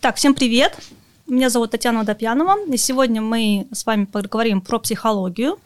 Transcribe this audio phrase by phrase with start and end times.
[0.00, 0.78] Так, всем привет.
[1.26, 5.58] Меня зовут Татьяна Водопьянова, и сегодня мы с вами поговорим про психологию.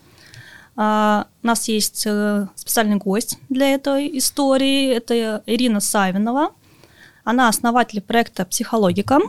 [0.75, 4.89] Uh, у нас есть uh, специальный гость для этой истории.
[4.89, 6.53] Это Ирина Савинова.
[7.25, 9.21] Она основатель проекта «Психологика».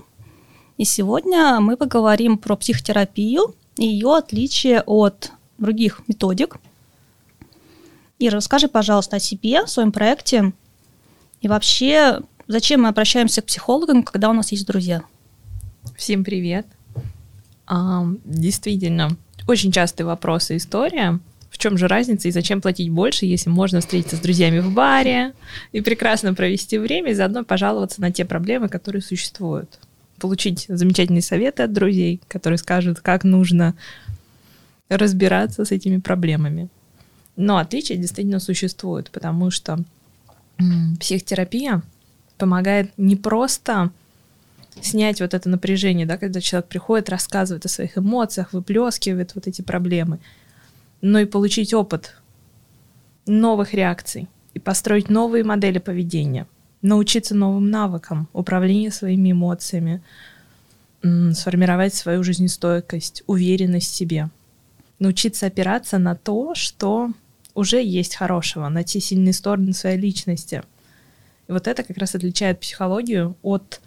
[0.78, 6.56] И сегодня мы поговорим про психотерапию и ее отличие от других методик.
[8.20, 10.54] Ира, расскажи, пожалуйста, о себе, о своем проекте
[11.42, 15.04] и вообще, зачем мы обращаемся к психологам, когда у нас есть друзья.
[15.96, 16.66] Всем привет.
[17.66, 19.16] А, действительно,
[19.48, 21.20] очень частые вопросы история.
[21.50, 25.34] В чем же разница и зачем платить больше, если можно встретиться с друзьями в баре
[25.72, 29.80] и прекрасно провести время, и заодно пожаловаться на те проблемы, которые существуют.
[30.20, 33.76] Получить замечательные советы от друзей, которые скажут, как нужно
[34.90, 36.70] разбираться с этими проблемами.
[37.36, 39.80] Но отличия действительно существуют, потому что
[41.00, 41.84] психотерапия
[42.44, 43.92] помогает не просто
[44.82, 49.62] снять вот это напряжение, да, когда человек приходит, рассказывает о своих эмоциях, выплескивает вот эти
[49.62, 50.20] проблемы,
[51.02, 52.18] но и получить опыт
[53.26, 56.46] новых реакций и построить новые модели поведения,
[56.82, 60.02] научиться новым навыкам управления своими эмоциями,
[61.02, 64.30] сформировать свою жизнестойкость, уверенность в себе,
[65.00, 67.10] научиться опираться на то, что
[67.56, 70.64] уже есть хорошего, на те сильные стороны своей личности.
[71.54, 73.82] Вот это как раз отличает психологию от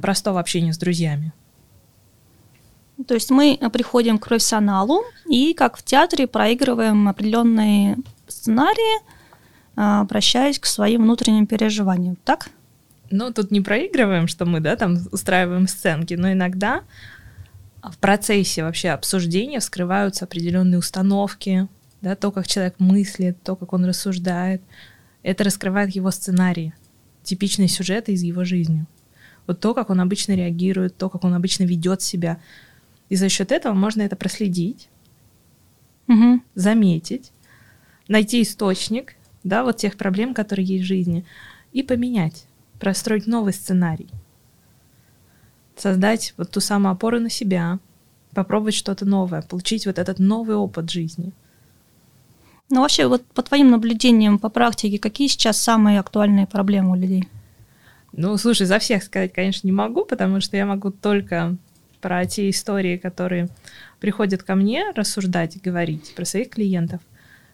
[0.00, 1.32] простого общения с друзьями.
[3.06, 7.96] То есть мы приходим к профессионалу и, как в театре, проигрываем определенные
[8.28, 9.02] сценарии,
[9.74, 12.50] а, обращаясь к своим внутренним переживаниям, так?
[13.10, 16.82] Ну, тут не проигрываем, что мы, да, там устраиваем сценки, но иногда
[17.82, 21.68] в процессе вообще обсуждения вскрываются определенные установки,
[22.00, 24.62] да, то, как человек мыслит, то, как он рассуждает,
[25.22, 26.72] это раскрывает его сценарий,
[27.22, 28.86] типичные сюжеты из его жизни.
[29.46, 32.40] Вот то, как он обычно реагирует, то, как он обычно ведет себя.
[33.08, 34.88] И за счет этого можно это проследить,
[36.08, 36.40] угу.
[36.54, 37.32] заметить,
[38.08, 41.24] найти источник, да, вот тех проблем, которые есть в жизни,
[41.72, 42.46] и поменять,
[42.78, 44.08] простроить новый сценарий.
[45.76, 47.80] Создать вот ту самую опору на себя,
[48.34, 51.32] попробовать что-то новое, получить вот этот новый опыт жизни–
[52.72, 57.28] ну, вообще, вот по твоим наблюдениям, по практике, какие сейчас самые актуальные проблемы у людей?
[58.12, 61.54] Ну, слушай, за всех сказать, конечно, не могу, потому что я могу только
[62.00, 63.50] про те истории, которые
[64.00, 67.02] приходят ко мне рассуждать и говорить про своих клиентов.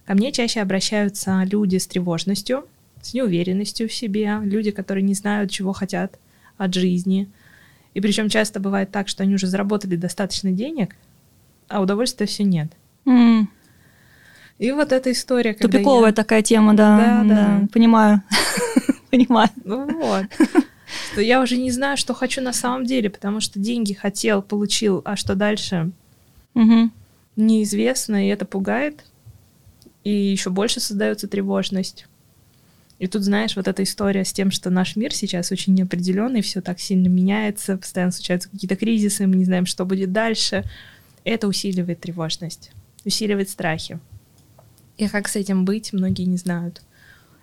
[0.07, 2.65] Ко мне чаще обращаются люди с тревожностью,
[3.03, 6.17] с неуверенностью в себе, люди, которые не знают, чего хотят
[6.59, 7.29] от жизни.
[7.95, 10.95] И причем часто бывает так, что они уже заработали достаточно денег,
[11.67, 12.69] а удовольствия все нет.
[13.05, 13.49] Mm.
[14.59, 15.55] И вот эта история.
[15.55, 16.15] Тупиковая я...
[16.15, 16.97] такая тема, да.
[16.97, 17.59] Да, да.
[17.61, 17.69] да.
[17.73, 18.23] Понимаю.
[19.11, 19.51] Понимаю.
[19.65, 20.27] Ну вот.
[21.13, 25.03] Что я уже не знаю, что хочу на самом деле, потому что деньги хотел, получил,
[25.05, 25.91] а что дальше?
[26.55, 26.91] Угу.
[27.37, 29.05] Неизвестно, и это пугает.
[30.03, 32.07] И еще больше создается тревожность.
[32.99, 36.61] И тут, знаешь, вот эта история с тем, что наш мир сейчас очень неопределенный, все
[36.61, 40.65] так сильно меняется, постоянно случаются какие-то кризисы, мы не знаем, что будет дальше.
[41.23, 42.73] Это усиливает тревожность,
[43.05, 44.01] усиливает страхи.
[44.99, 46.83] И как с этим быть, многие не знают.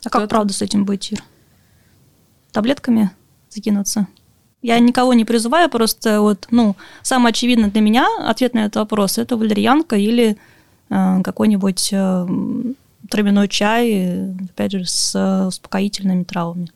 [0.03, 1.23] А как правда с этим быть, Ир?
[2.51, 3.11] Таблетками
[3.49, 4.07] закинуться?
[4.61, 9.17] Я никого не призываю, просто вот, ну, самое очевидное для меня ответ на этот вопрос–
[9.19, 10.37] это валерьянка или
[10.89, 12.27] э, какой-нибудь э,
[13.09, 16.71] травяной чай, опять же, с э, успокоительными травами.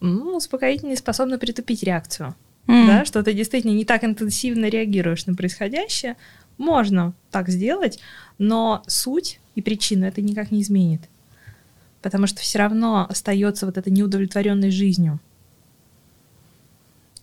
[0.00, 2.34] Ну, успокоительные способны притупить реакцию.
[2.66, 2.86] Mm.
[2.86, 6.16] Да, что ты действительно не так интенсивно реагируешь на происходящее.
[6.58, 7.98] Можно так сделать,
[8.38, 11.02] но суть и причину это никак не изменит.
[12.02, 15.20] Потому что все равно остается вот эта неудовлетворенность жизнью.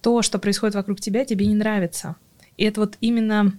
[0.01, 2.15] То, что происходит вокруг тебя, тебе не нравится.
[2.57, 3.53] И это вот именно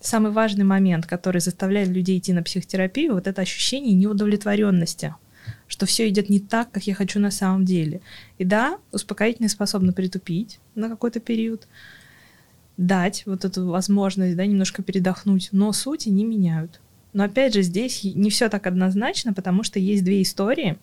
[0.00, 5.14] самый важный момент, который заставляет людей идти на психотерапию, вот это ощущение неудовлетворенности,
[5.66, 8.00] что все идет не так, как я хочу на самом деле.
[8.38, 11.66] И да, успокоительные способны притупить на какой-то период,
[12.76, 16.80] дать вот эту возможность, да, немножко передохнуть, но сути не меняют.
[17.16, 20.76] Но опять же, здесь не все так однозначно, потому что есть две истории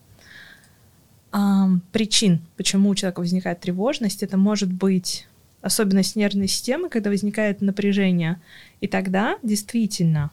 [1.91, 4.24] причин, почему у человека возникает тревожность.
[4.24, 5.27] Это может быть
[5.62, 8.41] особенность нервной системы, когда возникает напряжение.
[8.81, 10.31] И тогда действительно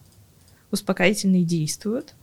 [0.71, 2.15] успокоительные действуют,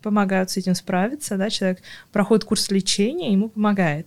[0.00, 1.82] помогают с этим справиться, да, человек
[2.12, 4.06] проходит курс лечения, ему помогает.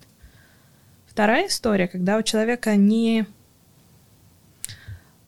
[1.06, 3.26] Вторая история, когда у человека не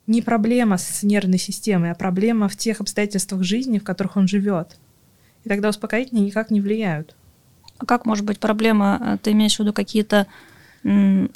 [0.09, 4.75] не проблема с нервной системой, а проблема в тех обстоятельствах жизни, в которых он живет.
[5.43, 7.15] И тогда успокоительные никак не влияют.
[7.77, 9.19] А как может быть проблема?
[9.21, 10.25] Ты имеешь в виду какие-то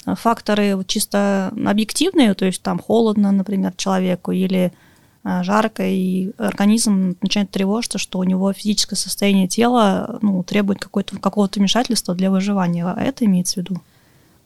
[0.06, 4.72] факторы чисто объективные, то есть там холодно, например, человеку, или
[5.22, 11.60] а, жарко, и организм начинает тревожиться, что у него физическое состояние тела ну, требует какого-то
[11.60, 12.84] вмешательства для выживания.
[12.86, 13.80] А это имеется в виду?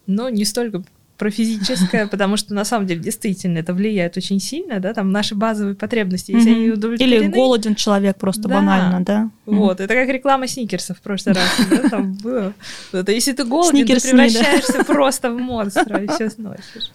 [0.07, 0.83] Ну, не столько
[1.19, 5.35] про физическое, потому что на самом деле действительно это влияет очень сильно, да, там наши
[5.35, 7.25] базовые потребности, если они удовлетворены.
[7.25, 9.31] Или голоден человек просто банально, да.
[9.45, 12.55] Вот, это как реклама сникерсов в прошлый раз, да, там было.
[12.93, 16.93] Это если ты голоден, ты превращаешься просто в монстра и все сносишь.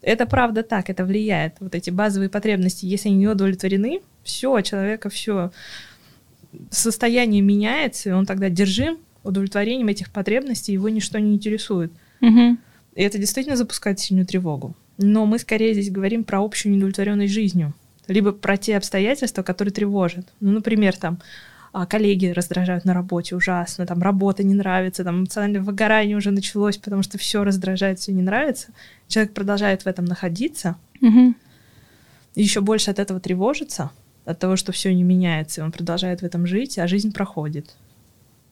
[0.00, 1.54] Это правда так, это влияет.
[1.58, 5.50] Вот эти базовые потребности, если они не удовлетворены, все, человека все
[6.70, 11.92] состояние меняется, и он тогда держим удовлетворением этих потребностей, его ничто не интересует.
[12.20, 12.56] Угу.
[12.96, 14.74] И это действительно запускает сильную тревогу.
[14.98, 17.74] Но мы скорее здесь говорим про общую неудовлетворенность жизнью,
[18.08, 20.26] либо про те обстоятельства, которые тревожат.
[20.40, 21.18] Ну, например, там
[21.74, 26.78] а, коллеги раздражают на работе ужасно, там работа не нравится, там эмоциональное выгорание уже началось,
[26.78, 28.68] потому что все раздражает, все не нравится.
[29.08, 31.34] Человек продолжает в этом находиться, угу.
[32.34, 33.90] еще больше от этого тревожится,
[34.24, 37.76] от того, что все не меняется, и он продолжает в этом жить, а жизнь проходит.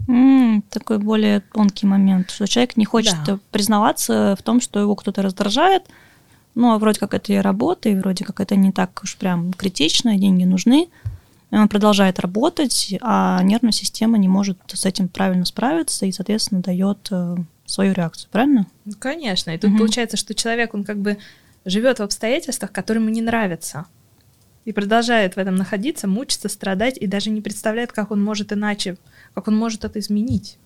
[0.06, 3.38] Mm, такой более тонкий момент, что человек не хочет да.
[3.50, 5.84] признаваться в том, что его кто-то раздражает,
[6.54, 9.52] ну, а вроде как это и работа, и вроде как это не так уж прям
[9.52, 10.88] критично, деньги нужны,
[11.50, 16.62] и он продолжает работать, а нервная система не может с этим правильно справиться и, соответственно,
[16.62, 18.66] дает э, свою реакцию, правильно?
[18.84, 19.50] Ну, конечно.
[19.50, 19.78] И тут угу.
[19.78, 21.18] получается, что человек, он как бы
[21.64, 23.86] живет в обстоятельствах, которые ему не нравятся.
[24.64, 28.96] И продолжает в этом находиться, мучиться, страдать, и даже не представляет, как он может иначе
[29.34, 30.58] как он может это изменить.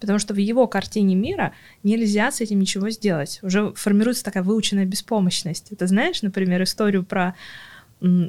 [0.00, 1.52] Потому что в его картине мира
[1.82, 3.40] нельзя с этим ничего сделать.
[3.42, 5.72] Уже формируется такая выученная беспомощность.
[5.72, 7.34] Это знаешь, например, историю про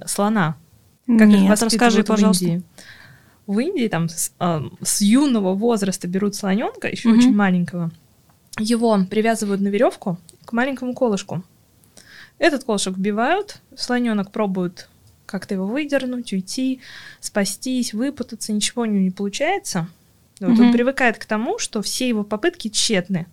[0.06, 0.58] слона?
[1.06, 2.46] Как Нет, их расскажи, пожалуйста.
[2.46, 2.64] В Индии.
[3.46, 7.18] В Индии там с, э, с юного возраста берут слоненка, еще угу.
[7.18, 7.92] очень маленького.
[8.58, 11.44] Его привязывают на веревку к маленькому колышку.
[12.38, 14.90] Этот колышек вбивают, слоненок пробует
[15.26, 16.82] как-то его выдернуть, уйти,
[17.20, 19.88] спастись, выпутаться, ничего у него не получается.
[20.40, 20.68] Вот mm-hmm.
[20.68, 23.26] Он привыкает к тому, что все его попытки тщетны.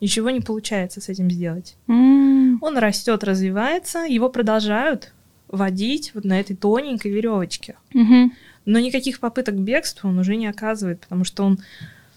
[0.00, 1.76] Ничего не получается с этим сделать.
[1.86, 2.58] Mm-hmm.
[2.60, 5.12] Он растет, развивается, его продолжают
[5.48, 7.76] водить вот на этой тоненькой веревочке.
[7.94, 8.30] Mm-hmm.
[8.64, 11.60] Но никаких попыток к бегству он уже не оказывает, потому что он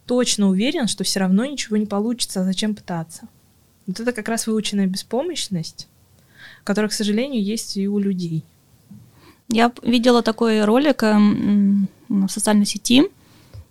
[0.08, 3.28] точно уверен, что все равно ничего не получится, а зачем пытаться.
[3.86, 5.88] Вот это как раз выученная беспомощность,
[6.64, 8.44] которая, к сожалению, есть и у людей.
[9.50, 13.04] Я видела такой ролик эм, в социальной сети.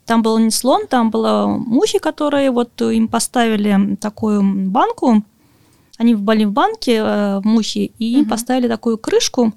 [0.06, 5.22] Там был не слон, там было мухи, которые вот им поставили такую банку.
[5.98, 8.30] Они были в банке, э, мухи, и им угу.
[8.30, 9.52] поставили такую крышку.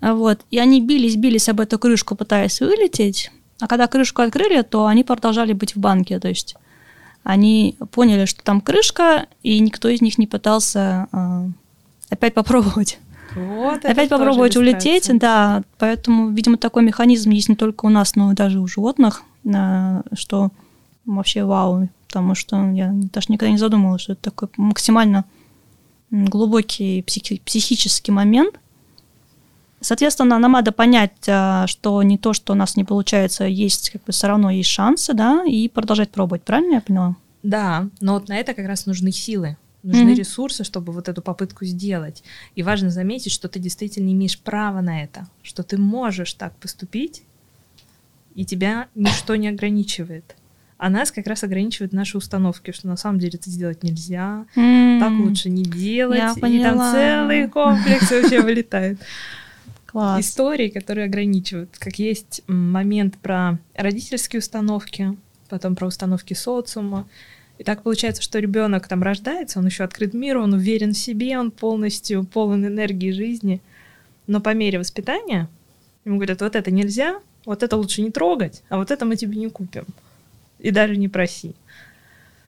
[0.00, 0.40] Вот.
[0.50, 3.30] И они бились, бились об эту крышку, пытаясь вылететь.
[3.60, 6.20] А когда крышку открыли, то они продолжали быть в банке.
[6.20, 6.54] То есть
[7.24, 11.48] они поняли, что там крышка, и никто из них не пытался э,
[12.10, 12.98] опять попробовать.
[13.34, 15.62] Вот, Опять попробовать улететь, да.
[15.78, 19.22] Поэтому, видимо, такой механизм есть не только у нас, но и даже у животных,
[20.14, 20.50] что
[21.04, 25.24] вообще вау, потому что я даже никогда не задумывалась, что это такой максимально
[26.10, 28.58] глубокий психи- психический момент.
[29.80, 34.02] Соответственно, нам надо понять, а, что не то, что у нас не получается, есть как
[34.04, 37.14] бы все равно есть шансы, да, и продолжать пробовать, правильно я поняла?
[37.44, 39.56] Да, но вот на это как раз нужны силы.
[39.82, 40.16] Нужны mm-hmm.
[40.16, 42.24] ресурсы, чтобы вот эту попытку сделать.
[42.56, 47.22] И важно заметить, что ты действительно имеешь право на это, что ты можешь так поступить,
[48.34, 50.36] и тебя ничто не ограничивает.
[50.78, 55.00] А нас как раз ограничивают наши установки, что на самом деле это сделать нельзя, mm-hmm.
[55.00, 59.00] так лучше не делать, Я и там целый комплекс вообще вылетает.
[59.86, 60.24] Класс.
[60.24, 61.78] Истории, которые ограничивают.
[61.78, 65.16] Как есть момент про родительские установки,
[65.48, 67.08] потом про установки социума,
[67.58, 71.38] и так получается, что ребенок там рождается, он еще открыт миру, он уверен в себе,
[71.38, 73.60] он полностью полон энергии жизни.
[74.28, 75.48] Но по мере воспитания
[76.04, 79.36] ему говорят, вот это нельзя, вот это лучше не трогать, а вот это мы тебе
[79.36, 79.84] не купим.
[80.60, 81.54] И даже не проси.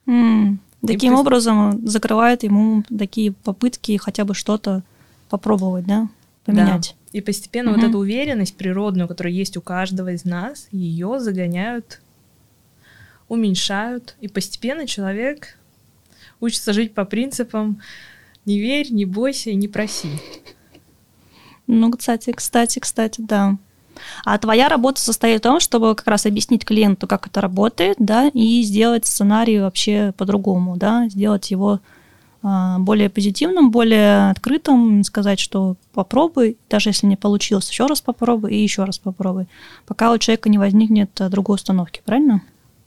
[0.07, 0.59] Mm.
[0.87, 1.21] Таким пусть...
[1.21, 4.83] образом закрывает ему такие попытки хотя бы что-то
[5.29, 6.09] попробовать, да,
[6.45, 6.95] поменять.
[7.13, 7.19] Да.
[7.19, 7.81] И постепенно угу.
[7.81, 12.01] вот эту уверенность природную, которая есть у каждого из нас, ее загоняют
[13.31, 15.57] уменьшают, и постепенно человек
[16.41, 17.81] учится жить по принципам
[18.45, 20.11] «не верь, не бойся и не проси».
[21.67, 23.57] Ну, кстати, кстати, кстати, да.
[24.25, 28.29] А твоя работа состоит в том, чтобы как раз объяснить клиенту, как это работает, да,
[28.29, 31.79] и сделать сценарий вообще по-другому, да, сделать его
[32.43, 38.53] а, более позитивным, более открытым, сказать, что попробуй, даже если не получилось, еще раз попробуй
[38.53, 39.47] и еще раз попробуй,
[39.87, 42.43] пока у человека не возникнет другой установки, правильно?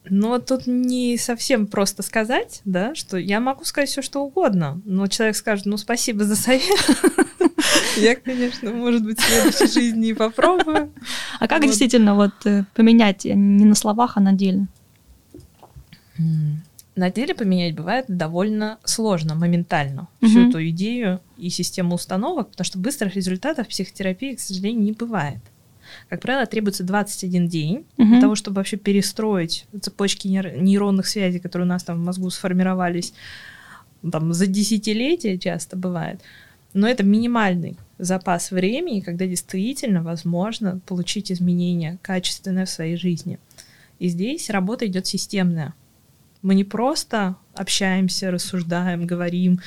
[0.10, 5.08] Но тут не совсем просто сказать, да, что я могу сказать все, что угодно, но
[5.08, 6.64] человек скажет, ну, спасибо за совет.
[7.98, 10.92] Я, конечно, может быть, в следующей жизни и попробую.
[11.40, 14.68] А как действительно вот э, поменять не на словах, а на деле?
[16.96, 22.78] На деле поменять бывает довольно сложно, моментально, всю эту идею и систему установок, потому что
[22.78, 25.40] быстрых результатов в психотерапии, к сожалению, не бывает.
[26.10, 28.08] Как правило, требуется 21 день угу.
[28.08, 33.14] для того, чтобы вообще перестроить цепочки нейронных связей, которые у нас там в мозгу сформировались
[34.12, 36.22] там, за десятилетия часто бывает.
[36.74, 43.40] Но это минимальный запас времени, когда действительно возможно получить изменения качественные в своей жизни.
[44.00, 45.74] И здесь работа идет системная.
[46.42, 49.62] Мы не просто общаемся, рассуждаем, говорим,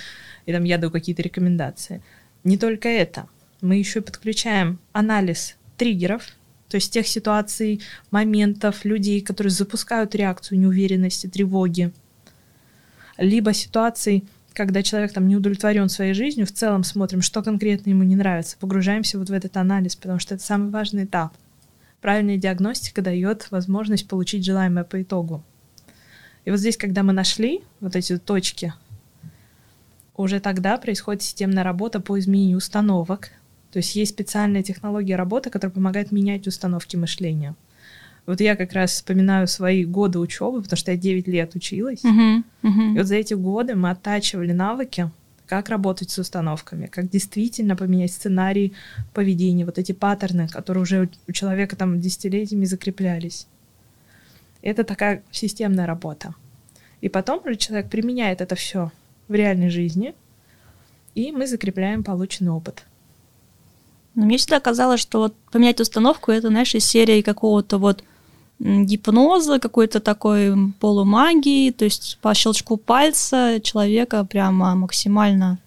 [0.45, 2.02] и там я даю какие-то рекомендации.
[2.45, 3.28] Не только это.
[3.62, 6.23] Мы еще и подключаем анализ триггеров,
[6.68, 7.80] то есть тех ситуаций,
[8.11, 11.92] моментов, людей, которые запускают реакцию неуверенности, тревоги,
[13.18, 18.02] либо ситуаций, когда человек там не удовлетворен своей жизнью, в целом смотрим, что конкретно ему
[18.02, 21.35] не нравится, погружаемся вот в этот анализ, потому что это самый важный этап.
[22.00, 25.42] Правильная диагностика дает возможность получить желаемое по итогу.
[26.45, 28.73] И вот здесь, когда мы нашли вот эти точки,
[30.16, 33.30] уже тогда происходит системная работа по изменению установок,
[33.73, 37.54] то есть есть специальная технология работы, которая помогает менять установки мышления.
[38.26, 42.04] Вот я как раз вспоминаю свои годы учебы, потому что я 9 лет училась.
[42.04, 42.94] Uh-huh, uh-huh.
[42.94, 45.11] И вот за эти годы мы оттачивали навыки,
[45.46, 48.73] как работать с установками, как действительно поменять сценарий
[49.14, 53.46] поведения, вот эти паттерны, которые уже у человека там десятилетиями закреплялись.
[54.61, 56.35] Это такая системная работа.
[57.00, 58.90] И потом уже человек применяет это все
[59.28, 60.14] в реальной жизни,
[61.14, 62.85] и мы закрепляем полученный опыт.
[64.16, 68.02] Но мне всегда казалось, что вот поменять установку это, знаешь, из серии какого-то вот
[68.58, 75.58] гипноза, какой-то такой полумагии, то есть по щелчку пальца человека прямо максимально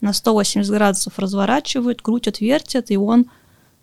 [0.00, 3.26] на 180 градусов разворачивают, крутят, вертят, и он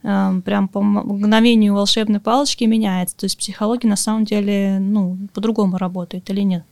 [0.04, 3.18] э, прям по мгновению волшебной палочки меняется.
[3.18, 6.64] То есть психология на самом деле, ну, по-другому работает или нет?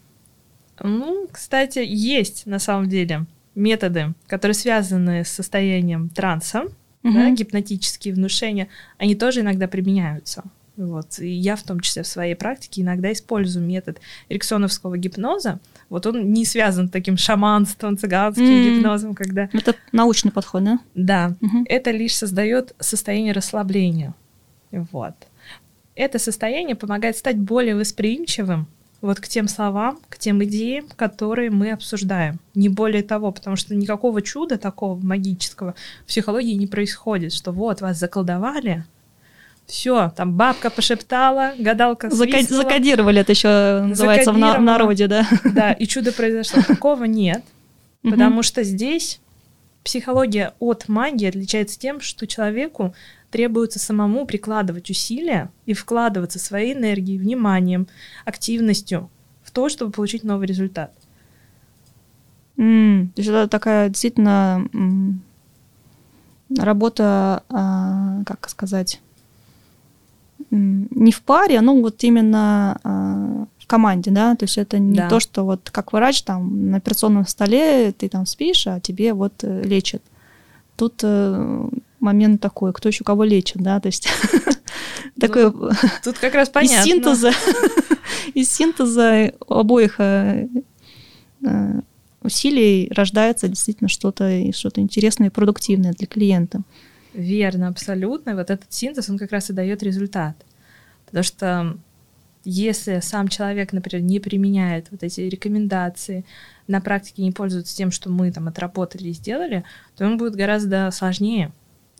[0.80, 6.64] Ну, кстати, есть на самом деле методы, которые связаны с состоянием транса,
[7.02, 7.12] угу.
[7.12, 10.44] да, гипнотические внушения, они тоже иногда применяются.
[10.76, 11.18] Вот.
[11.18, 15.58] И я в том числе в своей практике иногда использую метод эриксоновского гипноза.
[15.88, 18.76] Вот он не связан с таким шаманством, цыганским mm.
[18.76, 19.48] гипнозом, когда...
[19.52, 20.78] Это научный подход, да?
[20.94, 21.36] Да.
[21.40, 21.64] Угу.
[21.68, 24.14] Это лишь создает состояние расслабления.
[24.70, 25.14] Вот.
[25.96, 28.68] Это состояние помогает стать более восприимчивым
[29.00, 32.40] вот к тем словам, к тем идеям, которые мы обсуждаем.
[32.54, 35.74] Не более того, потому что никакого чуда такого магического
[36.04, 38.84] в психологии не происходит, что вот вас заколдовали,
[39.66, 42.62] все, там бабка пошептала, гадалка свистнула.
[42.62, 45.28] Закодировали это еще называется в, на- в народе, да?
[45.44, 46.62] Да, и чудо произошло.
[46.66, 47.44] Такого нет,
[48.02, 49.20] потому что здесь
[49.84, 52.94] психология от магии отличается тем, что человеку
[53.30, 57.86] требуется самому прикладывать усилия и вкладываться своей энергией, вниманием,
[58.24, 59.10] активностью
[59.42, 60.92] в то, чтобы получить новый результат.
[62.56, 65.14] Mm, то есть это такая действительно mm,
[66.58, 69.00] работа, а, как сказать,
[70.50, 74.96] mm, не в паре, но вот именно а, в команде, да, то есть это не
[74.96, 75.08] да.
[75.08, 79.44] то, что вот как врач там на операционном столе ты там спишь, а тебе вот
[79.44, 80.02] э, лечат.
[80.76, 81.68] Тут э,
[82.00, 84.08] момент такой, кто еще кого лечит, да, то есть
[85.16, 85.52] ну, такой
[86.02, 86.76] тут как раз понятно.
[86.76, 87.32] Из синтеза,
[88.34, 90.48] из синтеза обоих э,
[91.44, 91.80] э,
[92.22, 96.62] усилий рождается действительно что-то что-то интересное и продуктивное для клиента.
[97.14, 98.34] Верно, абсолютно.
[98.34, 100.36] Вот этот синтез, он как раз и дает результат.
[101.06, 101.78] Потому что
[102.44, 106.24] если сам человек, например, не применяет вот эти рекомендации,
[106.66, 109.64] на практике не пользуется тем, что мы там отработали и сделали,
[109.96, 111.52] то ему будет гораздо сложнее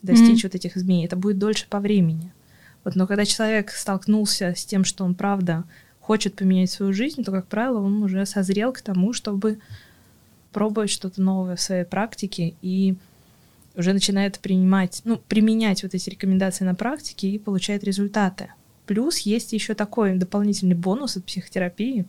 [0.02, 0.48] достичь mm-hmm.
[0.48, 1.06] вот этих изменений.
[1.06, 2.32] Это будет дольше по времени.
[2.84, 5.64] Вот, но когда человек столкнулся с тем, что он правда
[6.00, 9.58] хочет поменять свою жизнь, то, как правило, он уже созрел к тому, чтобы
[10.52, 12.96] пробовать что-то новое в своей практике и
[13.74, 18.52] уже начинает принимать, ну, применять вот эти рекомендации на практике и получает результаты.
[18.86, 22.06] Плюс есть еще такой дополнительный бонус от психотерапии.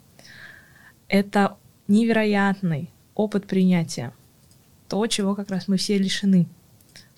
[1.10, 4.14] Это невероятный опыт принятия.
[4.88, 6.48] То, чего как раз мы все лишены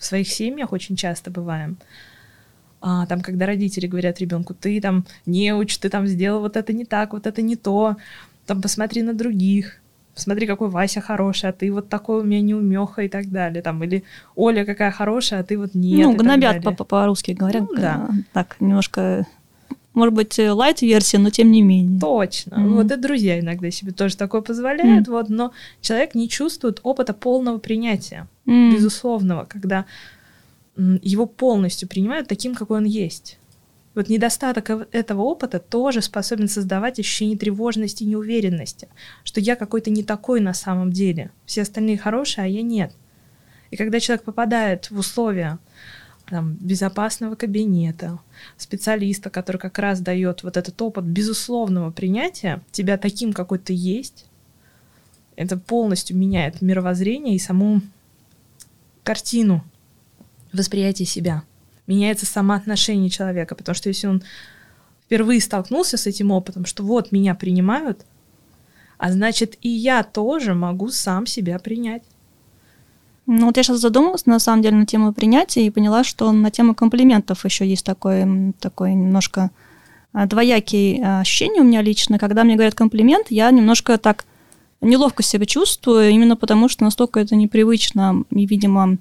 [0.02, 1.78] в своих семьях очень часто бываем.
[2.80, 6.72] А, там, когда родители говорят ребенку, ты там не уч, ты там сделал вот это
[6.72, 7.96] не так, вот это не то,
[8.44, 9.80] там посмотри на других,
[10.12, 13.84] посмотри, какой Вася хороший, а ты вот такой у меня неумеха и так далее, там,
[13.84, 14.02] или
[14.34, 16.04] Оля какая хорошая, а ты вот нет.
[16.04, 18.10] Ну, гнобят по-русски говорят, ну, да.
[18.32, 19.24] так, немножко
[19.94, 22.00] может быть, лайт-версия, но тем не менее.
[22.00, 22.54] Точно.
[22.54, 22.68] Mm-hmm.
[22.68, 25.10] Вот и друзья иногда себе тоже такое позволяют, mm-hmm.
[25.10, 28.72] вот, но человек не чувствует опыта полного принятия, mm-hmm.
[28.72, 29.84] безусловного, когда
[30.76, 33.38] его полностью принимают таким, какой он есть.
[33.94, 38.88] Вот недостаток этого опыта тоже способен создавать ощущение тревожности и неуверенности,
[39.22, 41.30] что я какой-то не такой на самом деле.
[41.44, 42.94] Все остальные хорошие, а я нет.
[43.70, 45.58] И когда человек попадает в условия
[46.26, 48.18] там, безопасного кабинета,
[48.56, 54.26] специалиста, который как раз дает вот этот опыт безусловного принятия тебя таким, какой ты есть,
[55.36, 57.80] это полностью меняет мировоззрение и саму
[59.02, 59.64] картину
[60.52, 61.42] восприятия себя
[61.86, 64.22] меняется самоотношение человека, потому что если он
[65.04, 68.06] впервые столкнулся с этим опытом, что вот меня принимают,
[68.98, 72.02] а значит и я тоже могу сам себя принять.
[73.26, 76.50] Ну вот я сейчас задумалась на самом деле на тему принятия и поняла, что на
[76.50, 79.50] тему комплиментов еще есть такое, такое немножко
[80.12, 82.18] а, двоякие а, ощущения у меня лично.
[82.18, 84.24] Когда мне говорят комплимент, я немножко так
[84.80, 88.98] неловко себя чувствую, именно потому что настолько это непривычно и, видимо,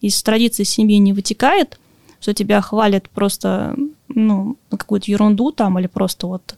[0.00, 1.78] из традиции семьи не вытекает
[2.20, 3.76] что тебя хвалят просто,
[4.08, 6.56] ну, какую-то ерунду там, или просто вот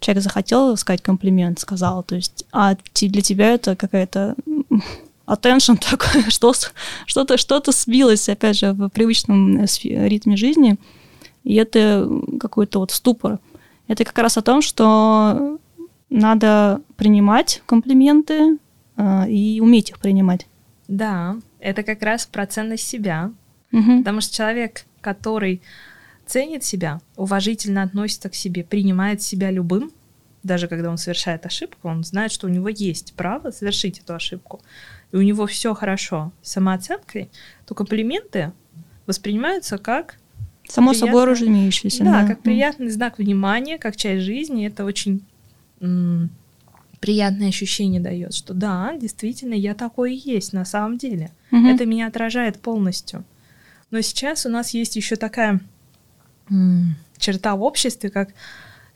[0.00, 4.34] человек захотел сказать комплимент, сказал, то есть, а для тебя это какая-то
[5.30, 6.52] attention такое, что,
[7.06, 9.66] что-то, что-то сбилось, опять же, в привычном э,
[10.08, 10.76] ритме жизни,
[11.44, 12.08] и это
[12.38, 13.38] какой-то вот ступор.
[13.88, 15.58] Это как раз о том, что
[16.10, 18.58] надо принимать комплименты
[18.96, 20.46] э, и уметь их принимать.
[20.88, 23.32] Да, это как раз про ценность себя,
[23.72, 23.98] угу.
[23.98, 25.62] потому что человек который
[26.26, 29.90] ценит себя, уважительно относится к себе, принимает себя любым,
[30.42, 34.60] даже когда он совершает ошибку, он знает, что у него есть право совершить эту ошибку,
[35.12, 37.30] и у него все хорошо с самооценкой,
[37.66, 38.52] то комплименты
[39.06, 40.16] воспринимаются как
[40.68, 42.04] само приятный, собой разумеющееся.
[42.04, 44.66] Да, да, как приятный знак внимания, как часть жизни.
[44.66, 45.24] Это очень
[45.80, 46.30] м-
[47.00, 51.30] приятное ощущение дает, что да, действительно, я такой и есть на самом деле.
[51.50, 51.66] Угу.
[51.66, 53.24] Это меня отражает полностью.
[53.90, 55.60] Но сейчас у нас есть еще такая
[57.18, 58.30] черта в обществе, как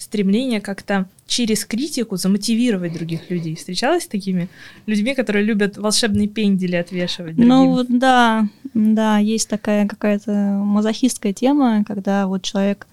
[0.04, 3.56] стремление как-то через критику замотивировать других людей.
[3.56, 4.48] Встречалась с такими
[4.86, 7.48] людьми, которые любят волшебные пендели отвешивать другим?
[7.48, 12.86] Ну вот да, да, есть такая какая-то мазохистская тема, когда вот человек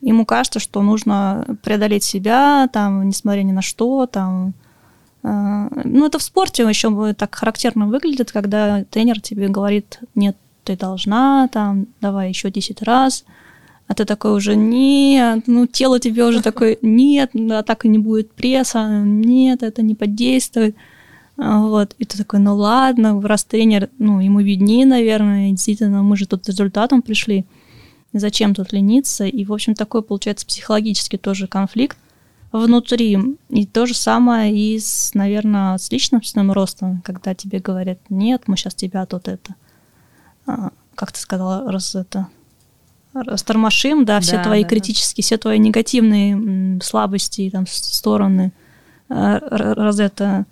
[0.00, 4.52] ему кажется, что нужно преодолеть себя, там, несмотря ни на что, там,
[5.22, 10.76] э, ну, это в спорте еще так характерно выглядит, когда тренер тебе говорит, нет, ты
[10.76, 13.24] должна, там, давай еще 10 раз,
[13.86, 17.98] а ты такой уже, нет, ну, тело тебе уже такое, нет, да, так и не
[17.98, 20.76] будет пресса, нет, это не подействует.
[21.36, 26.16] А, вот, и ты такой, ну ладно, раз тренер, ну, ему виднее, наверное, действительно, мы
[26.16, 27.44] же тут результатом пришли,
[28.12, 29.26] зачем тут лениться?
[29.26, 31.98] И, в общем, такой, получается, психологический тоже конфликт
[32.52, 33.18] внутри.
[33.48, 38.56] И то же самое и с, наверное, с личностным ростом, когда тебе говорят, нет, мы
[38.56, 39.56] сейчас тебя тут это
[40.46, 42.28] а, как ты сказала, раз это
[43.14, 45.26] растормошим, да, все да, твои да, критические, да.
[45.26, 48.52] все твои негативные слабости, там, стороны,
[49.08, 50.46] а, раз это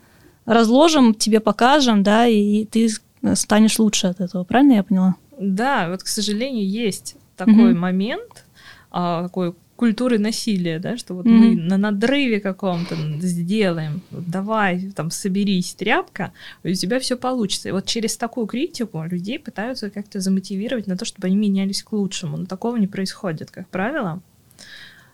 [0.46, 2.88] разложим, тебе покажем, да, и ты
[3.35, 5.16] станешь лучше от этого, правильно я поняла?
[5.38, 7.79] Да, вот, к сожалению, есть такой mm-hmm.
[7.79, 8.44] момент,
[8.90, 11.31] а, такой культуры насилия, да, что вот mm-hmm.
[11.31, 17.68] мы на надрыве каком-то сделаем, давай, там, соберись, тряпка, и у тебя все получится.
[17.68, 21.90] И вот через такую критику людей пытаются как-то замотивировать на то, чтобы они менялись к
[21.92, 22.37] лучшему.
[22.37, 24.23] Но такого не происходит, как правило.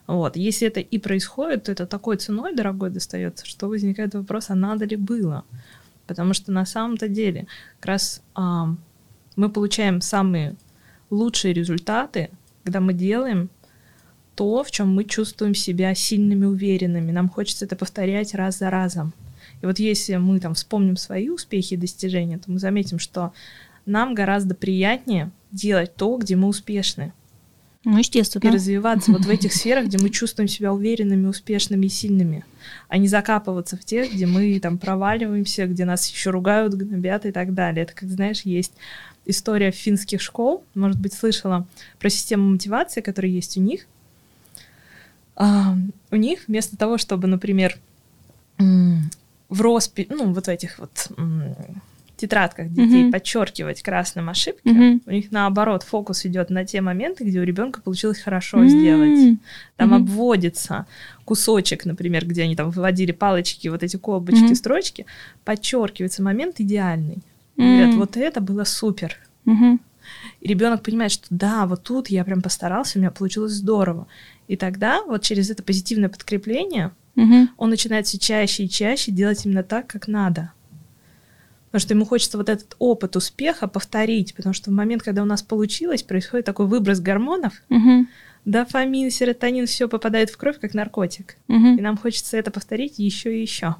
[0.05, 0.37] Вот.
[0.37, 4.85] Если это и происходит, то это такой ценой дорогой достается, что возникает вопрос, а надо
[4.85, 5.45] ли было?
[6.05, 7.47] Потому что на самом-то деле
[7.79, 8.67] как раз а,
[9.35, 10.53] мы получаем самые
[11.09, 12.29] лучшие результаты,
[12.63, 13.49] когда мы делаем
[14.39, 17.11] то, в чем мы чувствуем себя сильными, уверенными.
[17.11, 19.13] Нам хочется это повторять раз за разом.
[19.61, 23.33] И вот если мы там вспомним свои успехи и достижения, то мы заметим, что
[23.85, 27.11] нам гораздо приятнее делать то, где мы успешны.
[27.83, 28.49] Ну, естественно.
[28.49, 32.45] И развиваться вот в этих сферах, где мы чувствуем себя уверенными, успешными и сильными,
[32.87, 37.33] а не закапываться в тех, где мы там проваливаемся, где нас еще ругают, гнобят и
[37.33, 37.83] так далее.
[37.83, 38.71] Это, как знаешь, есть
[39.25, 41.67] история финских школ, может быть, слышала
[41.99, 43.85] про систему мотивации, которая есть у них,
[45.39, 47.77] у них вместо того, чтобы, например,
[48.57, 51.09] в роспи, ну, вот в этих вот
[52.17, 53.11] тетрадках детей mm-hmm.
[53.11, 55.01] подчеркивать красным ошибки, mm-hmm.
[55.05, 58.67] у них наоборот фокус идет на те моменты, где у ребенка получилось хорошо mm-hmm.
[58.67, 59.39] сделать.
[59.77, 59.95] Там mm-hmm.
[59.95, 60.85] обводится
[61.23, 64.55] кусочек, например, где они там выводили палочки, вот эти колбочки, mm-hmm.
[64.55, 65.05] строчки,
[65.45, 67.19] подчеркивается момент идеальный.
[67.55, 67.77] Mm-hmm.
[67.77, 69.15] Говорят, вот это было супер.
[69.45, 69.79] Mm-hmm.
[70.41, 74.07] И ребенок понимает, что да, вот тут я прям постарался, у меня получилось здорово.
[74.49, 77.51] И тогда вот через это позитивное подкрепление Мгм.
[77.57, 80.51] он начинает все чаще и чаще делать именно так, как надо.
[81.67, 85.25] Потому что ему хочется вот этот опыт успеха повторить, потому что в момент, когда у
[85.25, 88.07] нас получилось, происходит такой выброс гормонов, Мгм.
[88.45, 91.37] дофамин, серотонин, все попадает в кровь как наркотик.
[91.47, 91.83] И Мгм.
[91.83, 93.75] нам хочется это повторить еще и еще.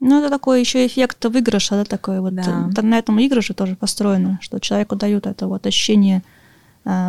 [0.00, 2.34] Ну, это такой еще эффект выигрыша, да, такой вот.
[2.34, 2.68] Да.
[2.82, 6.22] На этом выигрыше тоже построено, что человеку дают это вот ощущение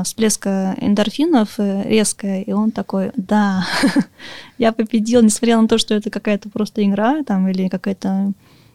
[0.03, 3.65] всплеска эндорфинов э, резкое, и он такой, да,
[4.57, 8.33] я победил, несмотря на то, что это какая-то просто игра там или какое-то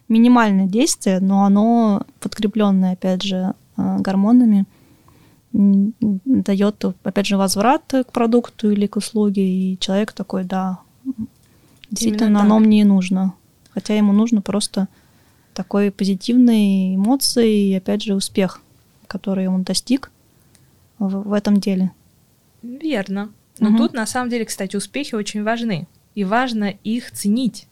[0.08, 4.64] минимальное действие, но оно подкрепленное, опять же, э, гормонами,
[5.52, 10.80] дает, опять же, возврат к продукту или к услуге, и человек такой, да,
[11.90, 12.46] действительно, так.
[12.46, 13.34] оно мне и нужно.
[13.70, 14.88] Хотя ему нужно просто
[15.52, 18.62] такой позитивные эмоции и, опять же, успех,
[19.06, 20.10] который он достиг
[21.08, 21.90] в, в этом деле.
[22.62, 23.30] Верно.
[23.60, 23.78] Но Мгм.
[23.78, 25.86] тут на самом деле, кстати, успехи очень важны.
[26.14, 27.66] И важно их ценить.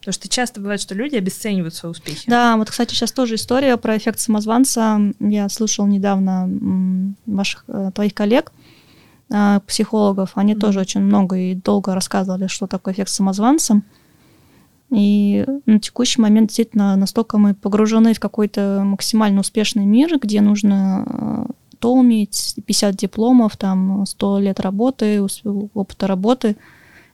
[0.00, 2.28] Потому что часто бывает, что люди обесценивают свои успехи.
[2.28, 5.00] Да, вот, кстати, сейчас тоже история про эффект самозванца.
[5.18, 8.52] Я слышал недавно ваших, э, твоих коллег,
[9.30, 10.32] э, психологов.
[10.34, 10.60] Они Мгм.
[10.60, 13.80] тоже очень много и долго рассказывали, что такое эффект самозванца.
[14.90, 21.46] И на текущий момент действительно настолько мы погружены в какой-то максимально успешный мир, где нужно
[21.84, 25.20] то уметь, 50 дипломов, там 100 лет работы,
[25.74, 26.56] опыта работы.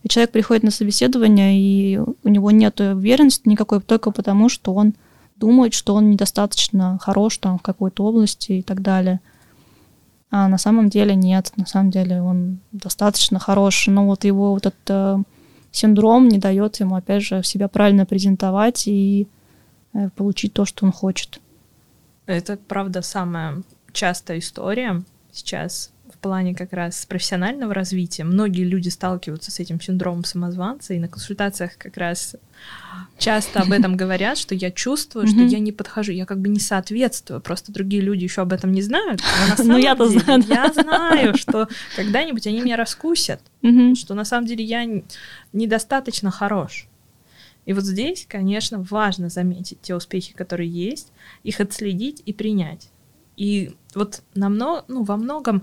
[0.04, 4.94] И человек приходит на собеседование, и у него нет уверенности никакой, только потому, что он
[5.35, 9.18] думает, что он недостаточно хорош там в какой-то области и так далее.
[10.30, 14.66] А на самом деле нет, на самом деле он достаточно хорош, но вот его вот
[14.66, 15.18] этот э,
[15.72, 19.26] синдром не дает ему, опять же, себя правильно презентовать и
[19.94, 21.40] э, получить то, что он хочет.
[22.26, 28.24] Это, правда, самая частая история сейчас в плане как раз профессионального развития.
[28.24, 32.37] Многие люди сталкиваются с этим синдромом самозванца, и на консультациях как раз
[33.16, 36.61] часто об этом говорят, что я чувствую, что я не подхожу, я как бы не
[36.61, 39.22] соответствую, просто другие люди еще об этом не знают.
[39.59, 40.42] Но на Ну, я-то знаю.
[40.46, 43.40] Я знаю, что когда-нибудь они меня раскусят,
[43.94, 44.87] что на самом деле я
[45.53, 46.87] недостаточно хорош.
[47.66, 51.12] И вот здесь, конечно, важно заметить те успехи, которые есть,
[51.44, 52.88] их отследить и принять.
[53.40, 55.62] И вот намного, ну, во многом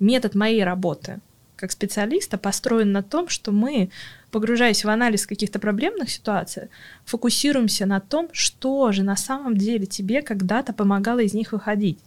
[0.00, 1.20] метод моей работы
[1.54, 3.90] как специалиста построен на том, что мы,
[4.32, 6.64] погружаясь в анализ каких-то проблемных ситуаций,
[7.04, 12.00] фокусируемся на том, что же на самом деле тебе когда-то помогало из них выходить.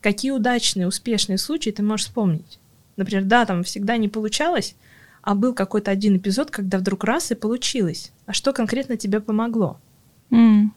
[0.00, 2.58] Какие удачные, успешные случаи ты можешь вспомнить.
[2.96, 4.74] Например, да, там всегда не получалось,
[5.22, 8.10] а был какой-то один эпизод, когда вдруг раз и получилось.
[8.26, 9.78] А что конкретно тебе помогло?
[10.32, 10.74] М.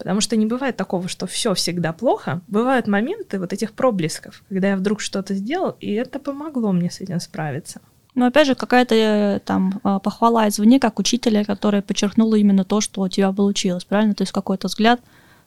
[0.00, 2.40] Потому что не бывает такого, что все всегда плохо.
[2.48, 7.02] Бывают моменты вот этих проблесков, когда я вдруг что-то сделал, и это помогло мне с
[7.02, 7.82] этим справиться.
[8.14, 12.80] Но опять же, какая-то э, там э, похвала извне, как учителя, которая подчеркнула именно то,
[12.80, 14.14] что у тебя получилось, правильно?
[14.14, 15.00] То есть какой-то взгляд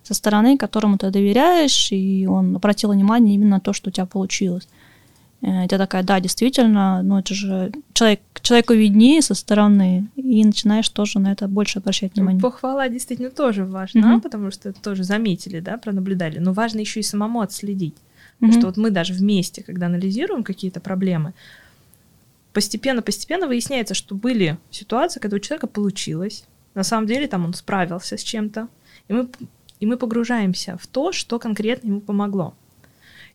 [0.03, 4.05] со стороны, которому ты доверяешь, и он обратил внимание именно на то, что у тебя
[4.05, 4.67] получилось.
[5.43, 10.87] Э, Я такая, да, действительно, ну это же человек, человеку виднее со стороны, и начинаешь
[10.89, 12.41] тоже на это больше обращать внимание.
[12.41, 14.21] Похвала действительно тоже важна, Мгм.
[14.21, 16.39] потому что это тоже заметили, да, пронаблюдали.
[16.39, 17.95] Но важно еще и самому отследить.
[18.39, 18.51] Мгм.
[18.53, 21.33] Что вот мы даже вместе, когда анализируем какие-то проблемы,
[22.53, 26.45] постепенно-постепенно выясняется, что были ситуации, когда у человека получилось.
[26.75, 28.67] На самом деле там он справился с чем-то.
[29.09, 29.27] И мы,
[29.79, 32.53] и мы погружаемся в то, что конкретно ему помогло.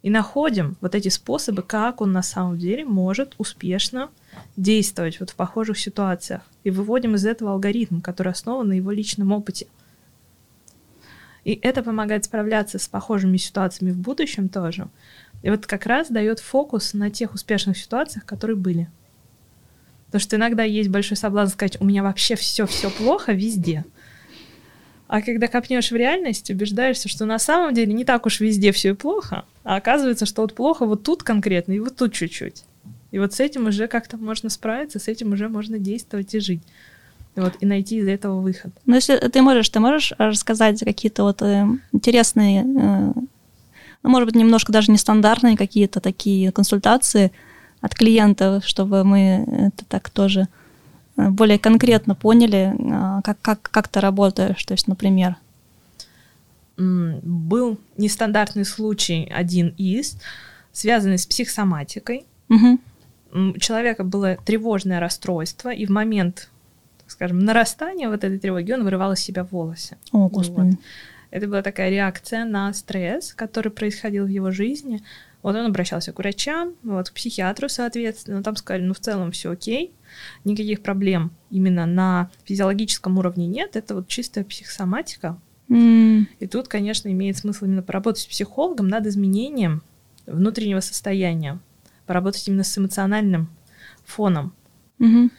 [0.03, 4.11] И находим вот эти способы, как он на самом деле может успешно
[4.57, 6.43] действовать вот в похожих ситуациях.
[6.63, 9.67] И выводим из этого алгоритм, который основан на его личном опыте.
[11.45, 14.89] И это помогает справляться с похожими ситуациями в будущем тоже.
[15.43, 18.89] И вот как раз дает фокус на тех успешных ситуациях, которые были.
[20.07, 23.85] Потому что иногда есть большой соблазн сказать, у меня вообще все все плохо везде.
[25.07, 28.91] А когда копнешь в реальность, убеждаешься, что на самом деле не так уж везде все
[28.91, 32.65] и плохо, а оказывается, что вот плохо вот тут конкретно и вот тут чуть-чуть.
[33.11, 36.63] И вот с этим уже как-то можно справиться, с этим уже можно действовать и жить.
[37.37, 38.73] Вот и найти из этого выход.
[38.87, 43.13] Ну, если ты можешь, ты можешь рассказать какие-то вот э, интересные, э,
[44.03, 47.31] ну, может быть, немножко даже нестандартные какие-то такие консультации
[47.83, 50.49] от клиентов, чтобы мы это так тоже
[51.19, 55.37] э, более конкретно поняли, э, как, как, как ты работаешь, то есть, например.
[56.79, 60.17] Был нестандартный случай, один из,
[60.73, 62.25] связанный с психосоматикой.
[63.33, 66.49] М, У человека было тревожное расстройство, и в момент,
[67.07, 69.97] скажем, нарастания вот этой тревоги он вырывал из себя волосы.
[70.13, 70.79] О, господи.
[71.31, 75.03] Это была такая реакция на стресс, который происходил в его жизни.
[75.43, 78.43] Вот он обращался к врачам, вот, к психиатру, соответственно.
[78.43, 79.93] Там сказали, ну, в целом все окей,
[80.45, 83.77] никаких проблем именно на физиологическом уровне нет.
[83.77, 85.39] Это вот чистая психосоматика.
[85.69, 86.27] Mm.
[86.39, 89.83] И тут, конечно, имеет смысл именно поработать с психологом над изменением
[90.27, 91.59] внутреннего состояния,
[92.07, 93.51] поработать именно с эмоциональным
[94.05, 94.55] фоном.
[94.99, 95.31] Mm-hmm.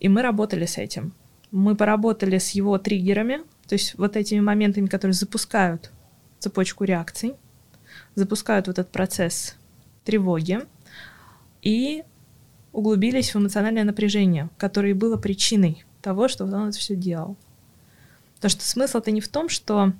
[0.00, 1.14] И мы работали с этим.
[1.50, 5.90] Мы поработали с его триггерами, то есть вот этими моментами, которые запускают
[6.38, 7.34] цепочку реакций,
[8.14, 9.56] запускают вот этот процесс
[10.04, 10.60] тревоги
[11.62, 12.04] и
[12.72, 17.36] углубились в эмоциональное напряжение, которое было причиной того, что он это все делал.
[18.40, 19.92] Потому что смысл-то не в том, что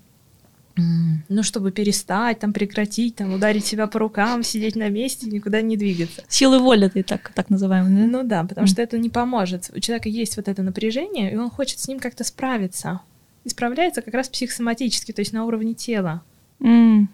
[1.29, 5.77] ну, чтобы перестать, там, прекратить, там, ударить себя по рукам, сидеть на месте, никуда не
[5.77, 6.23] двигаться.
[6.29, 8.07] Силы воли ты так, так называемые, да?
[8.07, 8.71] Ну да, потому mm.
[8.71, 9.71] что это не поможет.
[9.75, 13.01] У человека есть вот это напряжение, и он хочет с ним как-то справиться.
[13.45, 16.23] И справляется как раз психосоматически, то есть на уровне тела.
[16.61, 17.09] Mm.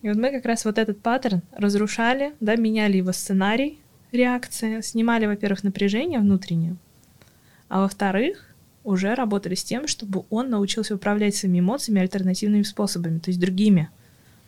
[0.00, 3.78] И вот мы как раз вот этот паттерн разрушали, да, меняли его сценарий
[4.12, 6.76] реакции, снимали, во-первых, напряжение внутреннее,
[7.68, 8.47] а во-вторых,
[8.88, 13.90] уже работали с тем, чтобы он научился управлять своими эмоциями альтернативными способами, то есть другими.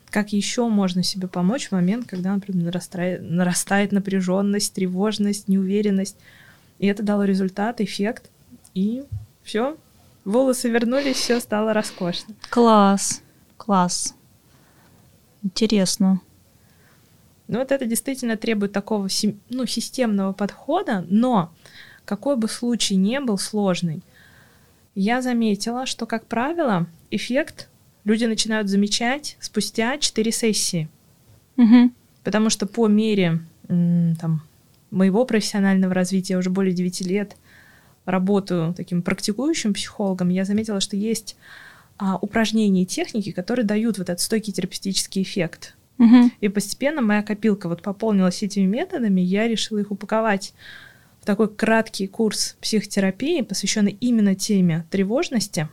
[0.09, 6.16] Как еще можно себе помочь в момент, когда, например, нарастает, нарастает напряженность, тревожность, неуверенность.
[6.79, 8.31] И это дало результат, эффект.
[8.74, 9.05] И
[9.42, 9.76] все,
[10.24, 12.35] волосы вернулись, все стало роскошно.
[12.48, 13.22] Класс,
[13.57, 14.14] класс.
[15.42, 16.20] Интересно.
[17.46, 19.09] Ну вот это действительно требует такого
[19.48, 21.53] ну, системного подхода, но
[22.05, 24.03] какой бы случай ни был сложный,
[24.94, 27.68] я заметила, что, как правило, эффект
[28.05, 30.88] люди начинают замечать спустя 4 сессии.
[31.57, 31.90] Угу.
[32.24, 34.42] Потому что по мере там,
[34.90, 37.37] моего профессионального развития, уже более 9 лет
[38.05, 41.37] работаю таким практикующим психологом, я заметила, что есть
[41.98, 45.76] а, упражнения и техники, которые дают вот этот стойкий терапевтический эффект.
[45.98, 46.31] Угу.
[46.40, 50.55] И постепенно моя копилка вот пополнилась этими методами, я решила их упаковать
[51.31, 55.69] такой краткий курс психотерапии, посвященный именно теме тревожности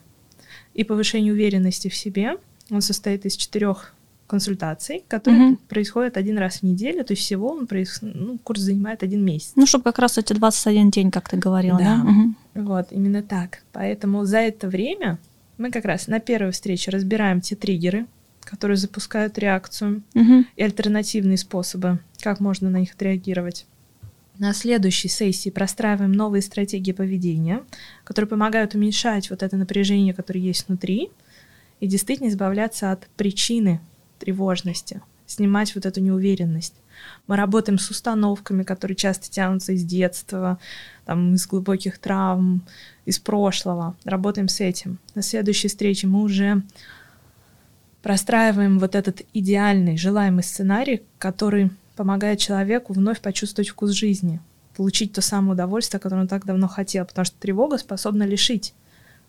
[0.75, 2.37] и повышению уверенности в себе.
[2.69, 3.95] Он состоит из четырех
[4.27, 5.57] консультаций, которые угу.
[5.67, 7.99] происходят один раз в неделю, то есть всего он проис...
[8.03, 9.53] ну, курс занимает один месяц.
[9.55, 12.03] Ну, чтобы как раз эти 21 день, как ты говорила, да?
[12.03, 12.11] да?
[12.11, 12.65] Угу.
[12.67, 13.63] Вот, именно так.
[13.71, 15.17] Поэтому за это время
[15.57, 18.05] мы как раз на первой встрече разбираем те триггеры,
[18.41, 20.45] которые запускают реакцию, угу.
[20.55, 23.65] и альтернативные способы, как можно на них отреагировать.
[24.39, 27.63] На следующей сессии простраиваем новые стратегии поведения,
[28.03, 31.09] которые помогают уменьшать вот это напряжение, которое есть внутри,
[31.79, 33.81] и действительно избавляться от причины
[34.19, 36.75] тревожности, снимать вот эту неуверенность.
[37.27, 40.59] Мы работаем с установками, которые часто тянутся из детства,
[41.05, 42.63] там, из глубоких травм,
[43.05, 43.95] из прошлого.
[44.03, 44.99] Работаем с этим.
[45.15, 46.63] На следующей встрече мы уже
[48.01, 54.39] простраиваем вот этот идеальный, желаемый сценарий, который помогает человеку вновь почувствовать вкус жизни,
[54.75, 58.73] получить то самое удовольствие, которое он так давно хотел, потому что тревога способна лишить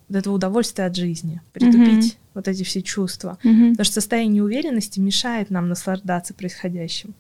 [0.09, 2.19] вот этого удовольствия от жизни, притупить mm-hmm.
[2.35, 3.39] вот эти все чувства.
[3.43, 3.71] Mm-hmm.
[3.71, 7.15] Потому что состояние неуверенности мешает нам наслаждаться происходящим.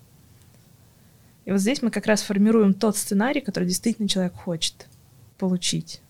[1.46, 4.86] И вот здесь мы как раз формируем тот сценарий, который действительно человек хочет
[5.38, 6.02] получить.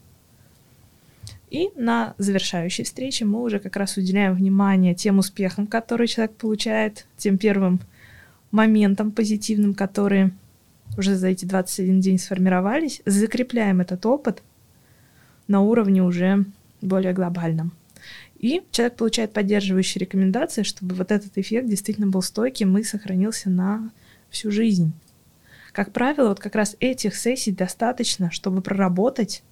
[1.51, 7.07] И на завершающей встрече мы уже как раз уделяем внимание тем успехам, которые человек получает,
[7.17, 7.81] тем первым
[8.51, 10.33] моментам позитивным, которые
[10.97, 14.43] уже за эти 21 день сформировались, закрепляем этот опыт
[15.47, 16.45] на уровне уже
[16.81, 17.73] более глобальном.
[18.39, 23.91] И человек получает поддерживающие рекомендации, чтобы вот этот эффект действительно был стойким и сохранился на
[24.31, 24.93] всю жизнь.
[25.73, 29.43] Как правило, вот как раз этих сессий достаточно, чтобы проработать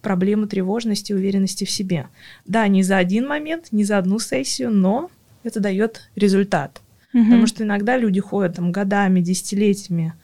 [0.00, 2.08] проблему тревожности и уверенности в себе.
[2.44, 5.10] Да, не за один момент, не за одну сессию, но
[5.44, 6.82] это дает результат.
[7.14, 7.24] Угу.
[7.24, 10.14] Потому что иногда люди ходят там годами, десятилетиями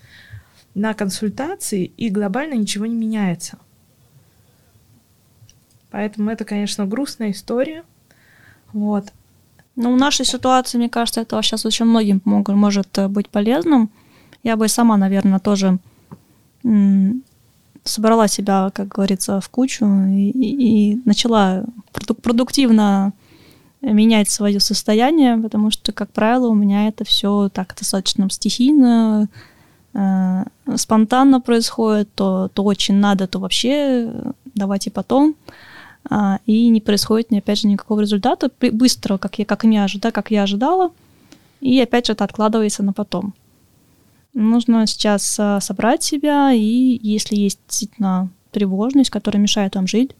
[0.75, 3.59] на консультации, и глобально ничего не меняется.
[5.91, 7.83] Поэтому это, конечно, грустная история.
[8.73, 9.13] Вот.
[9.77, 13.91] Ну, в нашей ситуации, мне кажется, это сейчас очень многим мог, может э, быть полезным.
[14.43, 15.79] Я бы сама, наверное, тоже
[17.85, 21.65] собрала себя, как говорится, в кучу и, и, и начала
[22.23, 23.13] продуктивно
[23.81, 29.29] менять свое состояние, потому что, как правило, у меня это все так достаточно стихийно,
[29.95, 30.45] э,
[30.77, 34.13] спонтанно происходит, то, то очень надо, то вообще
[34.55, 35.37] давайте потом.
[36.11, 40.31] Э, и не происходит, опять же, никакого результата быстро, как я, как, не ожидала, как
[40.31, 40.91] я ожидала,
[41.61, 43.35] и опять же это откладывается на потом.
[44.35, 50.13] Нужно сейчас э, собрать себя, и если есть действительно тревожность, которая мешает вам жить,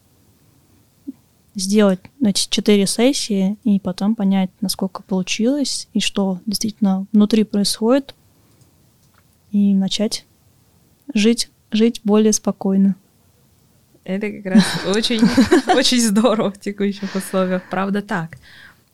[1.55, 8.15] сделать эти четыре сессии и потом понять, насколько получилось и что действительно внутри происходит,
[9.51, 10.25] и начать
[11.13, 12.95] жить, жить более спокойно.
[14.03, 14.63] Это как раз
[14.95, 15.21] очень,
[15.75, 18.37] очень здорово в текущих условиях, правда так.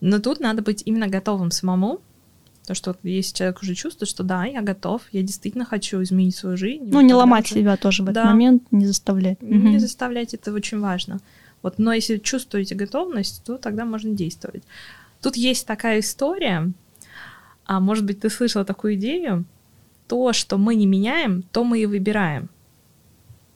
[0.01, 2.01] Но тут надо быть именно готовым самому,
[2.65, 6.35] то, что вот если человек уже чувствует, что да, я готов, я действительно хочу изменить
[6.35, 6.85] свою жизнь.
[6.87, 8.11] Ну, не ломать себя тоже в да.
[8.11, 9.41] этот момент, не заставлять.
[9.41, 9.79] Не угу.
[9.79, 11.19] заставлять, это очень важно.
[11.65, 14.61] Вот, но если чувствуете готовность, то тогда можно действовать.
[15.19, 16.71] Тут есть такая история,
[17.65, 19.45] а может быть, ты слышала такую идею,
[20.07, 22.49] то, что мы не меняем, то мы и выбираем.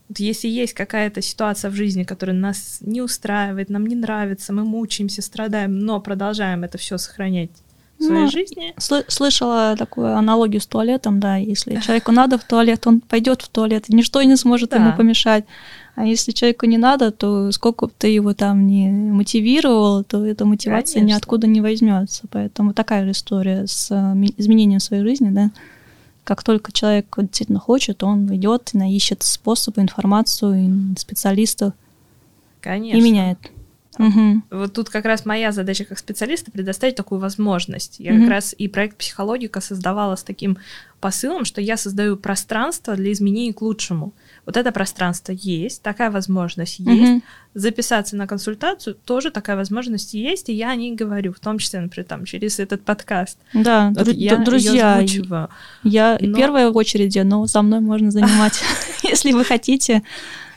[0.08, 4.64] Вот если есть какая-то ситуация в жизни, которая нас не устраивает, нам не нравится, мы
[4.64, 7.52] мучаемся, страдаем, но продолжаем это все сохранять
[8.00, 8.74] в своей ну, жизни.
[8.78, 13.50] Сл- слышала такую аналогию с туалетом, да, если человеку надо в туалет, он пойдет в
[13.50, 14.78] туалет, ничто не сможет да.
[14.78, 15.46] ему помешать.
[16.00, 20.46] А если человеку не надо, то сколько бы ты его там не мотивировал, то эта
[20.46, 21.16] мотивация Конечно.
[21.16, 22.24] ниоткуда не возьмется.
[22.32, 25.52] Поэтому такая же история с э, изменением своей жизни, да.
[26.24, 31.74] Как только человек действительно хочет, он идет, ищет способы, информацию, специалистов
[32.62, 32.98] Конечно.
[32.98, 33.52] и меняет.
[33.98, 34.44] Угу.
[34.52, 38.00] Вот тут как раз моя задача как специалиста предоставить такую возможность.
[38.00, 38.22] Я угу.
[38.22, 40.58] как раз и проект психологика создавала с таким
[41.00, 44.14] посылом, что я создаю пространство для изменений к лучшему.
[44.46, 47.12] Вот это пространство есть, такая возможность есть.
[47.12, 47.22] Угу.
[47.54, 51.82] Записаться на консультацию тоже такая возможность есть, и я о ней говорю, в том числе,
[51.82, 53.38] например, там, через этот подкаст.
[53.54, 55.00] Да, вот дру- я друзья,
[55.84, 56.72] я но...
[56.72, 58.62] в очереди, но за мной можно занимать,
[59.04, 60.04] если вы хотите.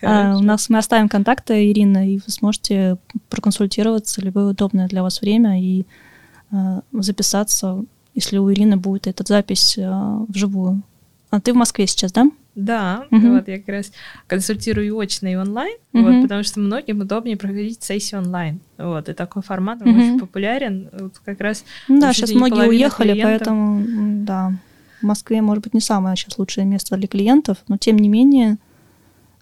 [0.03, 2.97] А, у нас мы оставим контакты Ирина, и вы сможете
[3.29, 5.87] проконсультироваться в любое удобное для вас время и
[6.51, 10.83] а, записаться, если у Ирины будет эта запись а, вживую.
[11.31, 12.31] А ты в Москве сейчас, да?
[12.55, 13.31] Да, угу.
[13.31, 13.93] вот я как раз
[14.27, 16.03] консультирую очно и онлайн, угу.
[16.03, 18.61] вот, потому что многим удобнее проводить сессию онлайн.
[18.77, 19.91] Вот, и такой формат угу.
[19.91, 20.91] очень популярен.
[20.93, 21.65] Вот как раз.
[21.89, 23.31] Да, сейчас многие уехали, клиентов...
[23.31, 23.85] поэтому
[24.25, 24.53] да.
[25.01, 28.59] В Москве, может быть, не самое сейчас лучшее место для клиентов, но тем не менее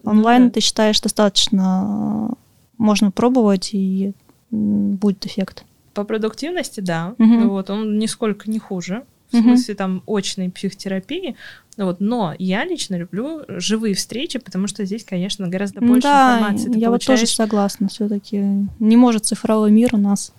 [0.04, 0.54] Онлайн, ну, да.
[0.54, 2.30] ты считаешь, достаточно
[2.78, 4.12] можно пробовать и
[4.50, 5.64] будет эффект?
[5.94, 7.14] По продуктивности, да.
[7.18, 7.48] Угу.
[7.48, 9.02] Вот, он нисколько не хуже.
[9.30, 9.42] В угу.
[9.44, 11.36] смысле там очной психотерапии.
[11.76, 16.72] Вот, но я лично люблю живые встречи, потому что здесь, конечно, гораздо больше да, информации.
[16.72, 17.20] Ты я получаешь...
[17.20, 17.88] вот тоже согласна.
[17.88, 18.42] Все-таки
[18.78, 20.32] не может цифровой мир у нас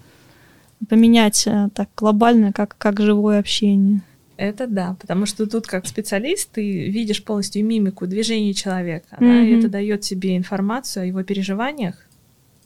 [0.90, 4.02] поменять э, так глобально, как, как живое общение.
[4.38, 9.20] Это да, потому что тут как специалист ты видишь полностью мимику движения человека, mm-hmm.
[9.20, 12.08] да, и это дает тебе информацию о его переживаниях.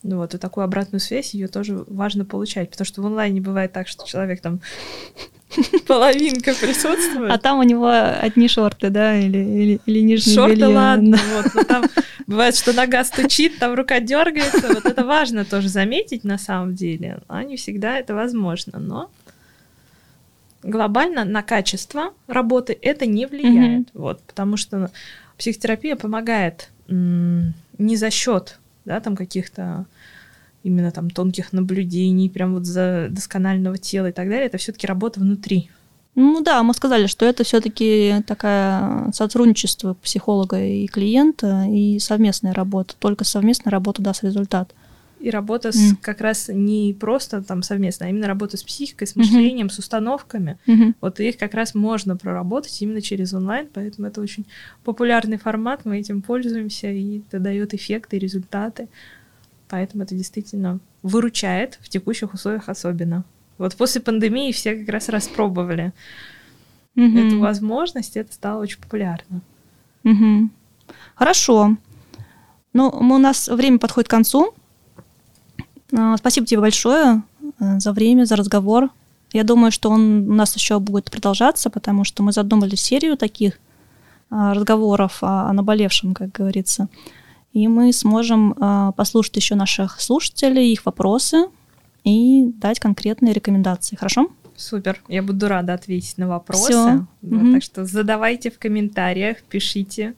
[0.07, 3.73] Ну вот, и такую обратную связь ее тоже важно получать, потому что в онлайне бывает
[3.73, 4.61] так, что человек там
[5.87, 7.31] половинка присутствует.
[7.31, 10.67] А там у него одни шорты, да, или, или, или нижние Шорты, белье.
[10.67, 11.85] ладно, вот, но там
[12.27, 17.17] бывает, что нога стучит, там рука дергается, вот это важно тоже заметить на самом деле,
[17.27, 19.09] а не всегда это возможно, но
[20.61, 23.87] глобально на качество работы это не влияет.
[23.87, 23.99] Mm-hmm.
[23.99, 24.91] Вот, потому что
[25.39, 29.85] психотерапия помогает м- не за счет да, там каких-то
[30.63, 34.47] именно там тонких наблюдений, прям вот за досконального тела и так далее.
[34.47, 35.69] Это все-таки работа внутри.
[36.15, 42.95] Ну да, мы сказали, что это все-таки такая сотрудничество психолога и клиента и совместная работа.
[42.97, 44.73] Только совместная работа даст результат.
[45.25, 45.95] И работа с, mm.
[46.01, 49.71] как раз не просто там совместно, а именно работа с психикой, с мышлением, mm-hmm.
[49.71, 50.59] с установками.
[50.67, 50.93] Mm-hmm.
[51.01, 54.45] Вот их как раз можно проработать именно через онлайн, поэтому это очень
[54.83, 58.87] популярный формат, мы этим пользуемся, и это дает эффекты, результаты.
[59.67, 63.23] Поэтому это действительно выручает в текущих условиях особенно.
[63.57, 65.91] Вот после пандемии все как раз распробовали
[66.95, 67.27] mm-hmm.
[67.27, 69.41] эту возможность, и это стало очень популярно.
[70.03, 70.49] Mm-hmm.
[71.15, 71.77] Хорошо.
[72.73, 74.53] Ну, у нас время подходит к концу.
[75.93, 77.23] А, спасибо тебе большое
[77.59, 78.89] э, за время, за разговор.
[79.33, 83.59] Я думаю, что он у нас еще будет продолжаться, потому что мы задумали серию таких
[84.29, 86.87] а, разговоров о, наболевшем, как говорится.
[87.53, 91.47] И мы сможем а, послушать еще наших слушателей, их вопросы
[92.03, 93.95] и дать конкретные рекомендации.
[93.95, 94.29] Хорошо?
[94.55, 95.01] Супер.
[95.07, 96.71] Я буду рада ответить на вопросы.
[96.71, 97.07] Всё.
[97.21, 97.53] Вот, угу.
[97.53, 100.13] Так что задавайте в комментариях, пишите.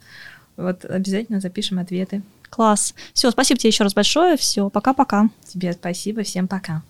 [0.57, 2.21] Вот обязательно запишем ответы.
[2.49, 2.93] Класс.
[3.13, 4.37] Все, спасибо тебе еще раз большое.
[4.37, 5.29] Все, пока-пока.
[5.45, 6.23] Тебе спасибо.
[6.23, 6.83] Всем пока.